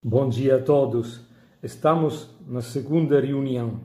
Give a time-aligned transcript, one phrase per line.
[0.00, 1.26] Bom dia a todos.
[1.60, 3.80] Estamos na segunda reunião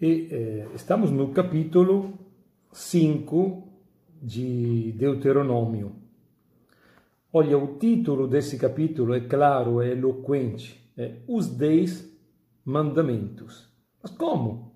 [0.00, 2.14] e eh, estamos no capítulo
[2.70, 3.68] 5
[4.22, 5.96] de Deuteronômio.
[7.32, 12.08] Olha, o título desse capítulo é claro, é eloquente: é Os Dez
[12.64, 13.68] Mandamentos.
[14.00, 14.72] Mas como?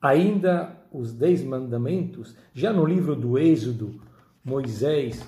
[0.00, 2.36] Ainda os Dez Mandamentos?
[2.54, 4.00] Já no livro do Êxodo,
[4.44, 5.20] Moisés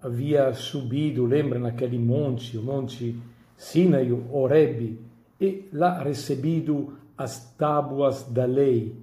[0.00, 3.20] havia subido, lembra, naquele monte, o monte
[3.60, 4.98] Sinai, Oreb,
[5.38, 8.96] e lá recebido as tábuas da lei.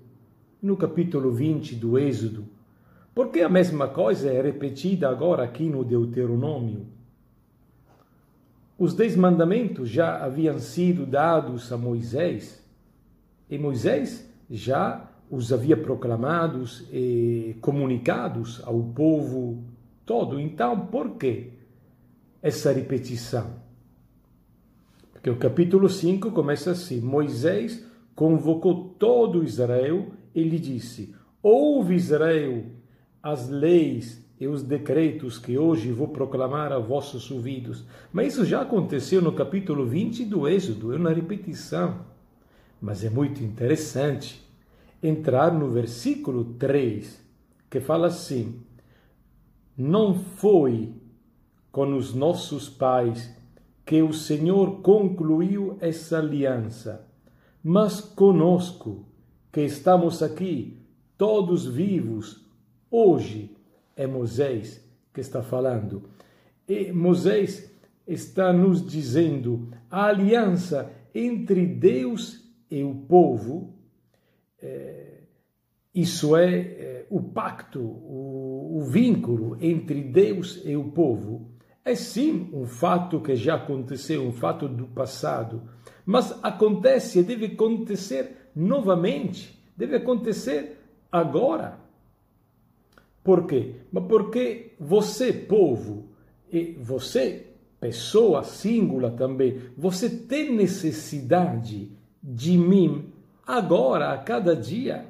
[0.60, 2.44] No capítulo 20 do Êxodo,
[3.14, 6.88] porque a mesma coisa é repetida agora aqui no Deuteronômio.
[8.80, 12.66] Os dez mandamentos já haviam sido dados a Moisés,
[13.48, 19.64] e Moisés já os havia proclamados e comunicados ao povo
[20.04, 20.40] todo.
[20.40, 21.52] Então, por que
[22.42, 23.67] essa repetição?
[25.30, 32.64] O capítulo 5 começa assim: Moisés convocou todo Israel e lhe disse: Ouve, Israel,
[33.22, 37.86] as leis e os decretos que hoje vou proclamar a vossos ouvidos.
[38.14, 42.06] Mas isso já aconteceu no capítulo 20 do Êxodo, é uma repetição.
[42.82, 44.42] Mas é muito interessante
[45.02, 47.22] entrar no versículo 3,
[47.70, 48.62] que fala assim:
[49.76, 50.94] Não foi
[51.72, 53.36] com os nossos pais
[53.88, 57.08] que o Senhor concluiu essa aliança,
[57.64, 59.06] mas conosco,
[59.50, 60.86] que estamos aqui,
[61.18, 62.46] todos vivos,
[62.92, 63.56] hoje
[63.96, 66.04] é Moisés que está falando.
[66.68, 67.72] E Moisés
[68.06, 73.74] está nos dizendo a aliança entre Deus e o povo,
[74.62, 75.22] é,
[75.96, 81.57] isso é, é o pacto, o, o vínculo entre Deus e o povo
[81.88, 85.62] é sim um fato que já aconteceu, um fato do passado,
[86.06, 91.80] mas acontece e deve acontecer novamente, deve acontecer agora.
[93.24, 93.76] Por quê?
[94.08, 96.10] Porque você, povo,
[96.52, 97.48] e você,
[97.80, 103.14] pessoa singular também, você tem necessidade de mim
[103.46, 105.06] agora, a cada dia,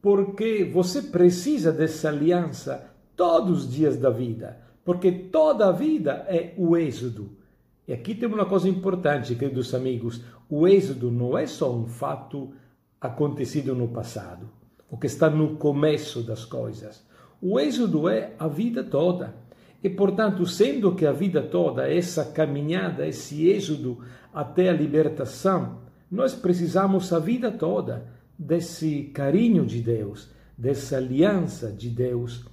[0.00, 6.54] porque você precisa dessa aliança todos os dias da vida porque toda a vida é
[6.56, 7.36] o êxodo.
[7.86, 12.54] E aqui tem uma coisa importante, queridos amigos: o êxodo não é só um fato
[12.98, 14.48] acontecido no passado,
[14.90, 17.06] o que está no começo das coisas.
[17.38, 19.36] O êxodo é a vida toda.
[19.84, 23.98] E, portanto, sendo que a vida toda essa caminhada, esse êxodo
[24.32, 28.06] até a libertação, nós precisamos a vida toda
[28.38, 32.46] desse carinho de Deus, dessa aliança de Deus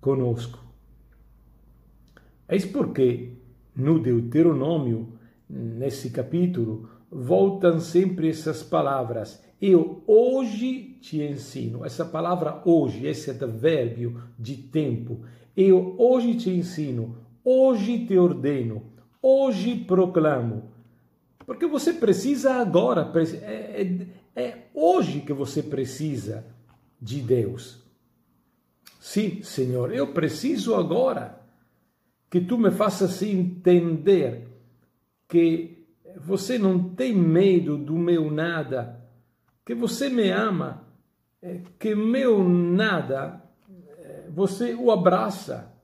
[0.00, 0.62] conosco.
[2.52, 3.30] Eis porque
[3.74, 5.14] no Deuteronômio,
[5.48, 9.42] nesse capítulo, voltam sempre essas palavras.
[9.58, 11.82] Eu hoje te ensino.
[11.82, 15.22] Essa palavra hoje, esse advérbio de tempo.
[15.56, 18.82] Eu hoje te ensino, hoje te ordeno,
[19.22, 20.72] hoje proclamo.
[21.46, 23.10] Porque você precisa agora,
[23.44, 26.44] é, é, é hoje que você precisa
[27.00, 27.82] de Deus.
[29.00, 31.41] Sim, Senhor, eu preciso agora
[32.32, 34.48] que tu me faças entender
[35.28, 39.06] que você não tem medo do meu nada,
[39.66, 40.82] que você me ama,
[41.42, 43.44] é, que meu nada
[43.98, 45.78] é, você o abraça,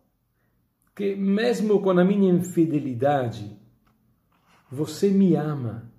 [0.97, 3.55] que mesmo com a minha infidelidade,
[4.73, 5.93] você me ama.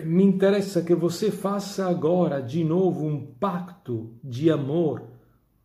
[0.00, 5.02] Me interessa que você faça agora de novo um pacto de amor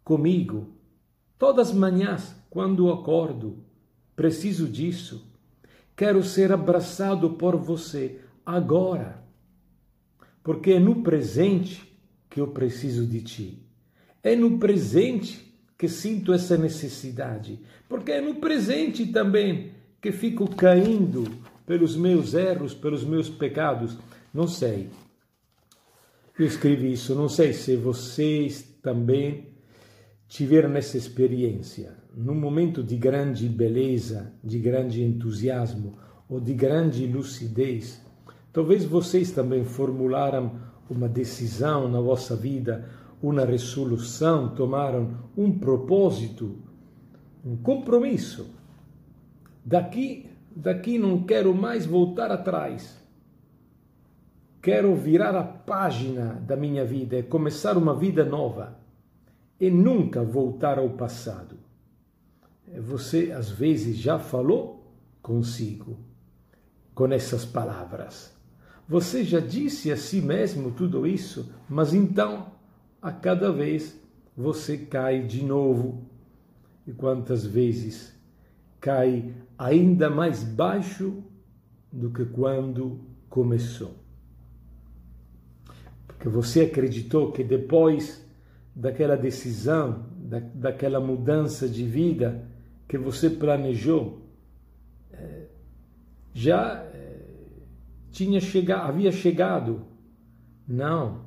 [0.01, 0.80] comigo,
[1.41, 3.63] todas as manhãs quando acordo.
[4.15, 5.27] Preciso disso.
[5.95, 9.23] Quero ser abraçado por você agora.
[10.43, 11.81] Porque é no presente
[12.29, 13.59] que eu preciso de ti.
[14.21, 17.59] É no presente que sinto essa necessidade.
[17.89, 21.23] Porque é no presente também que fico caindo
[21.65, 23.97] pelos meus erros, pelos meus pecados.
[24.31, 24.91] Não sei.
[26.37, 29.50] Eu escrevi isso, não sei se vocês também
[30.31, 35.97] tiveram essa experiência num momento de grande beleza, de grande entusiasmo
[36.29, 38.01] ou de grande lucidez,
[38.53, 40.53] talvez vocês também formularam
[40.89, 42.89] uma decisão na vossa vida,
[43.21, 46.59] uma resolução, tomaram um propósito,
[47.43, 48.55] um compromisso.
[49.65, 52.97] Daqui, daqui não quero mais voltar atrás.
[54.61, 58.79] Quero virar a página da minha vida e começar uma vida nova
[59.61, 61.61] e nunca voltar ao passado
[62.79, 65.97] você às vezes já falou consigo.
[66.93, 68.33] com essas palavras.
[68.87, 72.51] Você já disse a si mesmo tudo isso, mas então,
[73.01, 73.97] a cada vez,
[74.35, 76.05] você cai de novo.
[76.85, 78.13] E quantas vezes
[78.79, 81.23] cai ainda mais baixo
[81.91, 82.99] do que quando
[83.29, 83.95] começou?
[86.05, 88.20] Porque você acreditou que depois
[88.75, 92.47] daquela decisão, da, daquela mudança de vida
[92.87, 94.21] que você planejou,
[95.11, 95.47] é,
[96.33, 97.19] já é,
[98.11, 99.85] tinha chegado, havia chegado.
[100.67, 101.25] Não,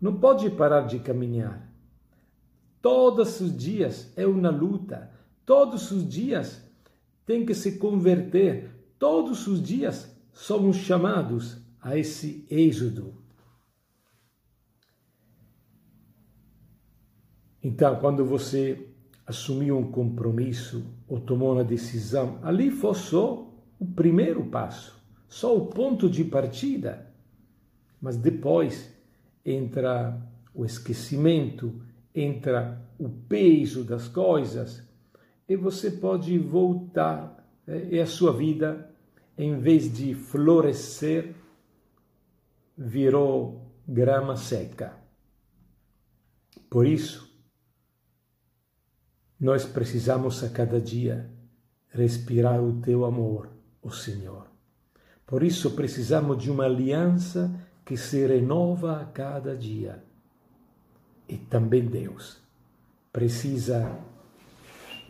[0.00, 1.70] não pode parar de caminhar.
[2.82, 5.10] Todos os dias é uma luta.
[5.44, 6.62] Todos os dias
[7.26, 8.70] tem que se converter.
[8.98, 13.14] Todos os dias somos chamados a esse êxodo.
[17.62, 18.88] Então, quando você
[19.26, 23.46] assumiu um compromisso ou tomou uma decisão, ali foi só
[23.78, 27.06] o primeiro passo, só o ponto de partida.
[28.00, 28.92] Mas depois
[29.44, 30.20] entra
[30.54, 31.80] o esquecimento,
[32.14, 34.82] entra o peso das coisas
[35.48, 37.40] e você pode voltar
[37.90, 38.90] e a sua vida,
[39.38, 41.34] em vez de florescer,
[42.76, 44.92] virou grama seca.
[46.68, 47.29] Por isso,
[49.40, 51.30] nós precisamos a cada dia
[51.88, 53.48] respirar o teu amor,
[53.82, 54.46] o Senhor.
[55.26, 57.50] Por isso precisamos de uma aliança
[57.84, 60.04] que se renova a cada dia.
[61.28, 62.38] E também Deus
[63.12, 63.98] precisa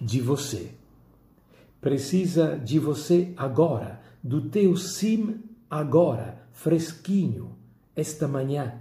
[0.00, 0.74] de você.
[1.80, 7.56] Precisa de você agora, do teu sim agora, fresquinho,
[7.96, 8.80] esta manhã.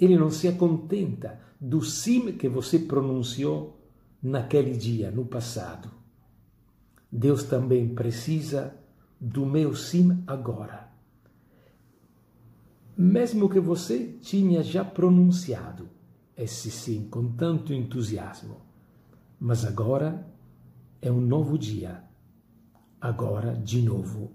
[0.00, 3.81] Ele não se contenta do sim que você pronunciou
[4.22, 5.90] naquele dia, no passado.
[7.10, 8.74] Deus também precisa
[9.20, 10.90] do meu sim agora.
[12.96, 15.88] Mesmo que você tinha já pronunciado
[16.36, 18.58] esse sim com tanto entusiasmo,
[19.40, 20.26] mas agora
[21.00, 22.04] é um novo dia.
[23.00, 24.32] Agora, de novo,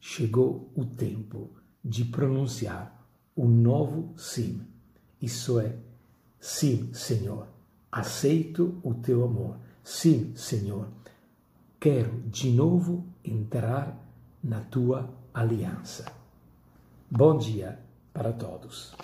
[0.00, 1.50] chegou o tempo
[1.84, 3.06] de pronunciar
[3.36, 4.60] o novo sim.
[5.20, 5.76] Isso é,
[6.40, 7.61] sim, Senhor
[7.92, 9.56] aceito o teu amor.
[9.84, 10.88] Sim, Senhor,
[11.78, 13.94] quero de novo entrar
[14.42, 16.10] na tua aliança.
[17.10, 17.78] Bom dia
[18.14, 18.94] para todos.